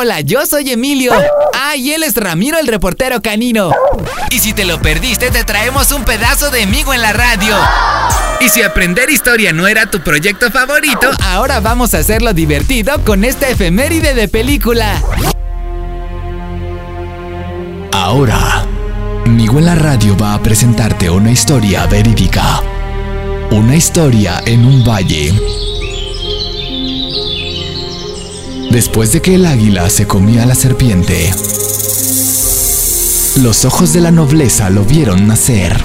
Hola, 0.00 0.20
yo 0.20 0.46
soy 0.46 0.70
Emilio. 0.70 1.12
Ah, 1.54 1.74
y 1.74 1.90
él 1.90 2.04
es 2.04 2.14
Ramiro, 2.14 2.56
el 2.56 2.68
reportero 2.68 3.20
canino. 3.20 3.72
Y 4.30 4.38
si 4.38 4.52
te 4.52 4.64
lo 4.64 4.80
perdiste, 4.80 5.32
te 5.32 5.42
traemos 5.42 5.90
un 5.90 6.04
pedazo 6.04 6.52
de 6.52 6.62
amigo 6.62 6.94
en 6.94 7.02
la 7.02 7.12
radio. 7.12 7.56
Y 8.38 8.48
si 8.48 8.62
aprender 8.62 9.10
historia 9.10 9.52
no 9.52 9.66
era 9.66 9.90
tu 9.90 9.98
proyecto 10.00 10.52
favorito, 10.52 11.10
ahora 11.20 11.58
vamos 11.58 11.94
a 11.94 11.98
hacerlo 11.98 12.32
divertido 12.32 13.04
con 13.04 13.24
esta 13.24 13.48
efeméride 13.48 14.14
de 14.14 14.28
película. 14.28 15.02
Ahora, 17.90 18.64
Migo 19.26 19.58
en 19.58 19.66
la 19.66 19.74
radio 19.74 20.16
va 20.16 20.34
a 20.34 20.40
presentarte 20.40 21.10
una 21.10 21.32
historia 21.32 21.86
verídica. 21.86 22.62
Una 23.50 23.74
historia 23.74 24.42
en 24.46 24.64
un 24.64 24.84
valle. 24.84 25.34
Después 28.78 29.10
de 29.10 29.20
que 29.20 29.34
el 29.34 29.44
águila 29.44 29.90
se 29.90 30.06
comía 30.06 30.44
a 30.44 30.46
la 30.46 30.54
serpiente, 30.54 31.34
los 33.42 33.64
ojos 33.64 33.92
de 33.92 34.00
la 34.00 34.12
nobleza 34.12 34.70
lo 34.70 34.84
vieron 34.84 35.26
nacer. 35.26 35.76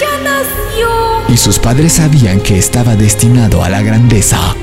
¡Ya 0.00 0.08
nació! 0.24 0.88
Y 1.28 1.36
sus 1.36 1.58
padres 1.58 1.92
sabían 1.92 2.40
que 2.40 2.58
estaba 2.58 2.96
destinado 2.96 3.62
a 3.62 3.68
la 3.68 3.82
grandeza. 3.82 4.56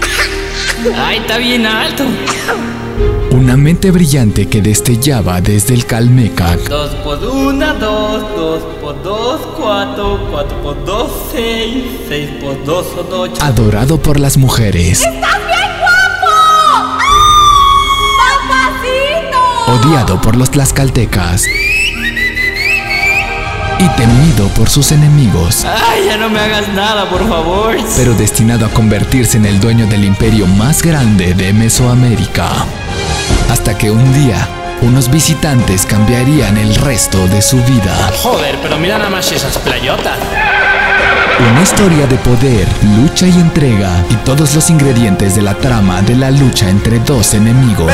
¡Ay, 0.97 1.19
está 1.19 1.37
bien 1.37 1.67
alto! 1.67 2.03
Una 3.41 3.57
mente 3.57 3.89
brillante 3.89 4.47
que 4.47 4.61
destellaba 4.61 5.41
desde 5.41 5.73
el 5.73 5.87
Calmecac. 5.87 6.59
Dos 6.69 6.91
por 7.03 7.17
una, 7.23 7.73
dos, 7.73 8.21
dos 8.35 8.61
por 8.79 9.01
dos, 9.01 9.41
cuatro, 9.59 10.27
cuatro 10.29 10.61
por 10.61 10.85
dos, 10.85 11.11
seis, 11.31 11.85
seis 12.07 12.29
por 12.39 12.63
dos 12.63 12.85
son 12.93 13.07
ocho. 13.11 13.43
Adorado 13.43 13.97
por 13.99 14.19
las 14.19 14.37
mujeres. 14.37 15.01
¡Estás 15.01 15.39
bien 15.47 15.71
guapo! 15.79 16.99
¡Papacito! 18.19 19.87
Odiado 19.87 20.21
por 20.21 20.35
los 20.35 20.51
tlaxcaltecas. 20.51 21.43
Y 23.79 23.87
temido 23.97 24.49
por 24.49 24.69
sus 24.69 24.91
enemigos. 24.91 25.65
¡Ay, 25.65 26.05
ya 26.05 26.17
no 26.17 26.29
me 26.29 26.39
hagas 26.39 26.69
nada, 26.75 27.09
por 27.09 27.27
favor! 27.27 27.75
Pero 27.97 28.13
destinado 28.13 28.67
a 28.67 28.69
convertirse 28.69 29.37
en 29.37 29.45
el 29.47 29.59
dueño 29.59 29.87
del 29.87 30.05
imperio 30.05 30.45
más 30.45 30.83
grande 30.83 31.33
de 31.33 31.51
Mesoamérica. 31.53 32.67
Hasta 33.51 33.77
que 33.77 33.91
un 33.91 34.13
día, 34.13 34.47
unos 34.81 35.11
visitantes 35.11 35.85
cambiarían 35.85 36.55
el 36.55 36.73
resto 36.73 37.27
de 37.27 37.41
su 37.41 37.61
vida. 37.63 37.93
Joder, 38.23 38.57
pero 38.61 38.77
mira 38.77 38.97
nada 38.97 39.09
más 39.09 39.29
esas 39.29 39.57
playotas. 39.57 40.17
Una 41.51 41.61
historia 41.61 42.07
de 42.07 42.15
poder, 42.15 42.65
lucha 42.97 43.27
y 43.27 43.33
entrega 43.33 44.05
y 44.09 44.15
todos 44.23 44.55
los 44.55 44.69
ingredientes 44.69 45.35
de 45.35 45.41
la 45.41 45.53
trama 45.55 46.01
de 46.01 46.15
la 46.15 46.31
lucha 46.31 46.69
entre 46.69 46.99
dos 46.99 47.33
enemigos. 47.33 47.91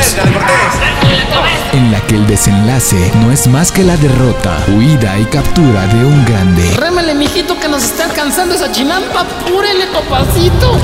En 1.72 1.90
la 1.90 2.00
que 2.02 2.14
el 2.14 2.28
desenlace 2.28 3.10
no 3.16 3.32
es 3.32 3.48
más 3.48 3.72
que 3.72 3.82
la 3.82 3.96
derrota, 3.96 4.64
huida 4.68 5.18
y 5.18 5.24
captura 5.24 5.88
de 5.88 6.04
un 6.04 6.24
grande. 6.24 6.70
Rémele, 6.76 7.16
mijito, 7.16 7.58
que 7.58 7.66
nos 7.66 7.82
está 7.82 8.04
alcanzando 8.04 8.54
esa 8.54 8.70
chinampa. 8.70 9.24
Púrele, 9.44 9.88
papacito. 9.88 10.78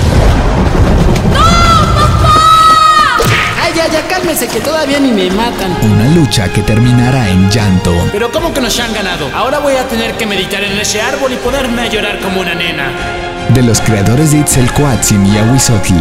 Ya, 3.87 4.01
ya, 4.01 4.09
cálmese, 4.09 4.49
que 4.49 4.61
todavía 4.61 4.99
ni 5.01 5.13
me 5.13 5.31
matan. 5.31 5.77
Una 5.83 6.09
lucha 6.15 6.49
que 6.53 6.63
terminará 6.63 7.29
en 7.29 7.51
llanto. 7.51 7.93
Pero 8.13 8.31
¿cómo 8.31 8.53
que 8.53 8.61
nos 8.61 8.79
han 8.81 8.93
ganado? 8.93 9.31
Ahora 9.35 9.59
voy 9.59 9.75
a 9.75 9.87
tener 9.89 10.15
que 10.15 10.27
meditar 10.27 10.63
en 10.63 10.79
ese 10.79 11.03
árbol 11.03 11.33
y 11.33 11.37
ponerme 11.37 11.83
a 11.83 11.87
llorar 11.87 12.21
como 12.21 12.41
una 12.41 12.55
nena. 12.55 12.91
De 13.51 13.63
los 13.63 13.81
creadores 13.81 14.33
de 14.33 14.39
Itzelcoatzin 14.39 15.27
y 15.27 15.39
Ahuizotl. 15.39 15.95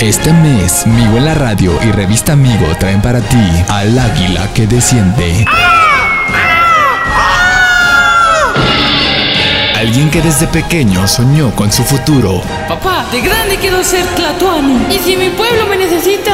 Este 0.00 0.32
mes, 0.32 0.86
Migo 0.86 1.16
en 1.16 1.26
la 1.26 1.34
radio 1.34 1.78
y 1.82 1.92
Revista 1.92 2.32
Amigo 2.32 2.66
traen 2.78 3.00
para 3.00 3.20
ti 3.20 3.64
al 3.68 3.98
águila 3.98 4.48
que 4.52 4.66
desciende. 4.66 5.44
Alguien 9.76 10.10
que 10.10 10.22
desde 10.22 10.46
pequeño 10.46 11.06
soñó 11.06 11.54
con 11.54 11.70
su 11.70 11.84
futuro 11.84 12.42
Papá, 12.68 13.04
de 13.12 13.20
grande 13.20 13.56
quiero 13.60 13.84
ser 13.84 14.06
Tlatuani. 14.16 14.86
Y 14.94 14.98
si 14.98 15.16
mi 15.16 15.28
pueblo 15.28 15.66
me 15.66 15.76
necesita, 15.76 16.32